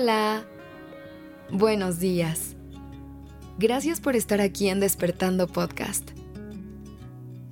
[0.00, 0.44] Hola.
[1.50, 2.54] Buenos días.
[3.58, 6.10] Gracias por estar aquí en Despertando Podcast.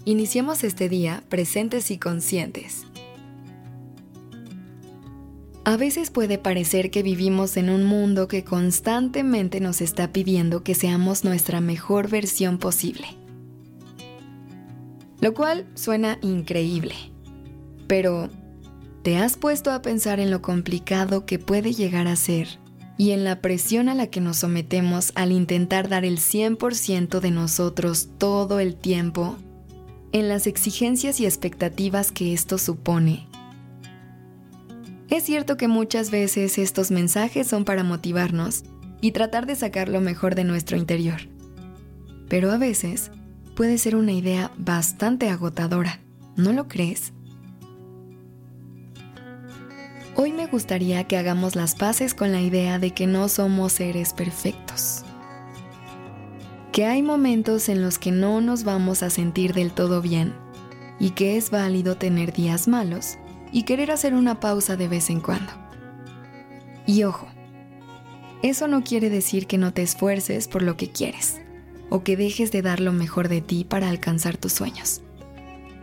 [0.04, 2.86] Iniciemos este día presentes y conscientes.
[5.64, 10.76] A veces puede parecer que vivimos en un mundo que constantemente nos está pidiendo que
[10.76, 13.08] seamos nuestra mejor versión posible.
[15.20, 16.94] Lo cual suena increíble.
[17.88, 18.30] Pero,
[19.06, 22.48] ¿te has puesto a pensar en lo complicado que puede llegar a ser
[22.98, 27.30] y en la presión a la que nos sometemos al intentar dar el 100% de
[27.30, 29.36] nosotros todo el tiempo?
[30.10, 33.28] En las exigencias y expectativas que esto supone
[35.08, 38.64] es cierto que muchas veces estos mensajes son para motivarnos
[39.00, 41.28] y tratar de sacar lo mejor de nuestro interior.
[42.28, 43.12] Pero a veces
[43.54, 46.00] puede ser una idea bastante agotadora,
[46.34, 47.12] ¿no lo crees?
[50.18, 54.14] Hoy me gustaría que hagamos las paces con la idea de que no somos seres
[54.14, 55.04] perfectos.
[56.72, 60.32] Que hay momentos en los que no nos vamos a sentir del todo bien
[60.98, 63.18] y que es válido tener días malos
[63.52, 65.52] y querer hacer una pausa de vez en cuando.
[66.86, 67.28] Y ojo,
[68.42, 71.42] eso no quiere decir que no te esfuerces por lo que quieres
[71.90, 75.02] o que dejes de dar lo mejor de ti para alcanzar tus sueños.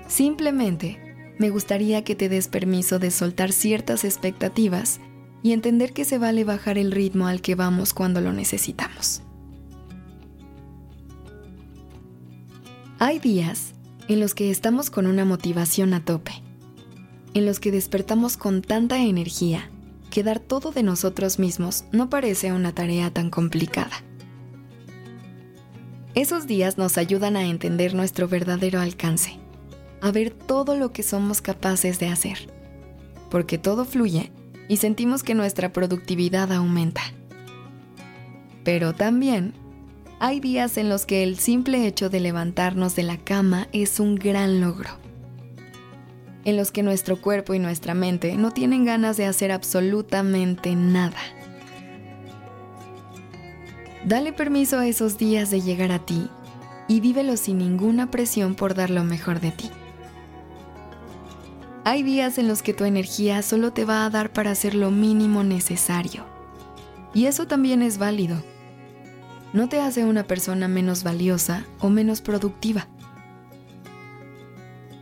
[0.07, 1.02] Simplemente
[1.37, 4.99] me gustaría que te des permiso de soltar ciertas expectativas
[5.41, 9.21] y entender que se vale bajar el ritmo al que vamos cuando lo necesitamos.
[12.99, 13.73] Hay días
[14.07, 16.43] en los que estamos con una motivación a tope
[17.33, 19.69] en los que despertamos con tanta energía
[20.09, 24.03] que dar todo de nosotros mismos no parece una tarea tan complicada.
[26.13, 29.39] Esos días nos ayudan a entender nuestro verdadero alcance,
[30.03, 32.49] a ver todo lo que somos capaces de hacer,
[33.31, 34.33] porque todo fluye
[34.67, 37.01] y sentimos que nuestra productividad aumenta.
[38.65, 39.53] Pero también
[40.19, 44.15] hay días en los que el simple hecho de levantarnos de la cama es un
[44.15, 44.89] gran logro
[46.43, 51.15] en los que nuestro cuerpo y nuestra mente no tienen ganas de hacer absolutamente nada.
[54.05, 56.27] Dale permiso a esos días de llegar a ti
[56.89, 59.71] y vívelo sin ninguna presión por dar lo mejor de ti.
[61.85, 64.91] Hay días en los que tu energía solo te va a dar para hacer lo
[64.91, 66.25] mínimo necesario.
[67.13, 68.41] Y eso también es válido.
[69.51, 72.87] No te hace una persona menos valiosa o menos productiva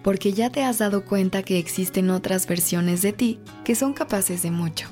[0.04, 4.42] porque ya te has dado cuenta que existen otras versiones de ti que son capaces
[4.42, 4.88] de mucho.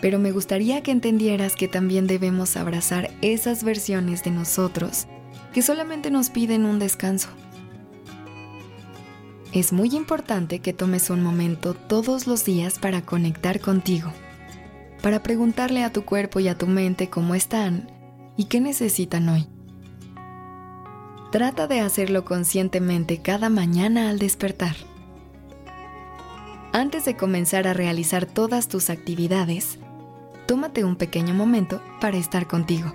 [0.00, 5.06] Pero me gustaría que entendieras que también debemos abrazar esas versiones de nosotros
[5.52, 7.28] que solamente nos piden un descanso.
[9.52, 14.12] Es muy importante que tomes un momento todos los días para conectar contigo,
[15.02, 17.90] para preguntarle a tu cuerpo y a tu mente cómo están
[18.36, 19.46] y qué necesitan hoy.
[21.32, 24.76] Trata de hacerlo conscientemente cada mañana al despertar.
[26.74, 29.78] Antes de comenzar a realizar todas tus actividades,
[30.46, 32.94] tómate un pequeño momento para estar contigo.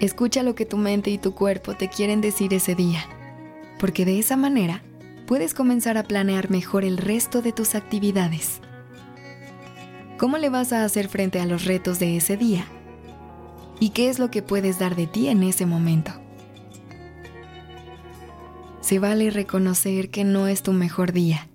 [0.00, 3.04] Escucha lo que tu mente y tu cuerpo te quieren decir ese día,
[3.80, 4.82] porque de esa manera
[5.26, 8.60] puedes comenzar a planear mejor el resto de tus actividades.
[10.18, 12.66] ¿Cómo le vas a hacer frente a los retos de ese día?
[13.80, 16.12] ¿Y qué es lo que puedes dar de ti en ese momento?
[18.82, 21.48] Se vale reconocer que no es tu mejor día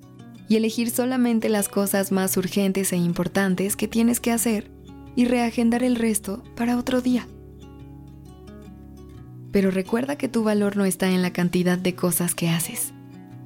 [0.47, 4.71] y elegir solamente las cosas más urgentes e importantes que tienes que hacer
[5.15, 7.27] y reagendar el resto para otro día.
[9.55, 12.91] Pero recuerda que tu valor no está en la cantidad de cosas que haces,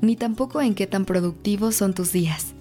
[0.02, 2.56] ni tampoco en qué tan productivos son tus días.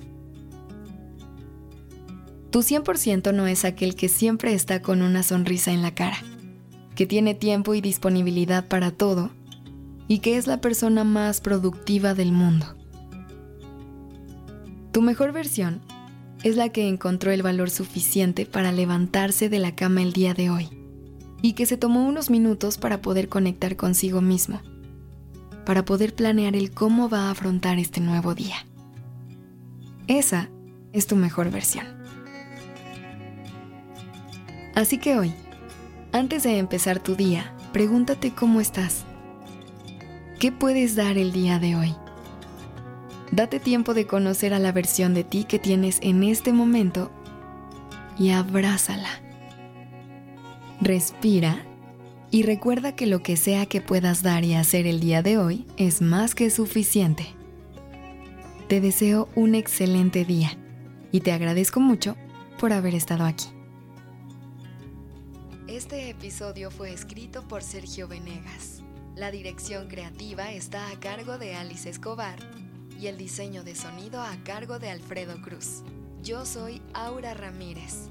[2.50, 6.18] Tu 100% no es aquel que siempre está con una sonrisa en la cara,
[6.94, 9.30] que tiene tiempo y disponibilidad para todo
[10.08, 12.76] y que es la persona más productiva del mundo.
[14.92, 15.80] Tu mejor versión
[16.42, 20.50] es la que encontró el valor suficiente para levantarse de la cama el día de
[20.50, 20.77] hoy
[21.42, 24.60] y que se tomó unos minutos para poder conectar consigo mismo,
[25.64, 28.66] para poder planear el cómo va a afrontar este nuevo día.
[30.06, 30.48] Esa
[30.92, 31.86] es tu mejor versión.
[34.74, 35.32] Así que hoy,
[36.12, 39.04] antes de empezar tu día, pregúntate cómo estás
[40.38, 41.96] ¿Qué puedes dar el día de hoy?
[43.32, 47.10] Date tiempo de conocer a la versión de ti que tienes en este momento
[48.16, 49.08] y abrázala.
[50.80, 51.64] Respira
[52.30, 55.66] y recuerda que lo que sea que puedas dar y hacer el día de hoy
[55.76, 57.26] es más que suficiente.
[58.68, 60.56] Te deseo un excelente día
[61.10, 62.16] y te agradezco mucho
[62.60, 63.46] por haber estado aquí.
[65.66, 68.82] Este episodio fue escrito por Sergio Venegas.
[69.16, 72.38] La dirección creativa está a cargo de Alice Escobar
[73.00, 75.82] y el diseño de sonido a cargo de Alfredo Cruz.
[76.22, 78.10] Yo soy Aura Ramírez.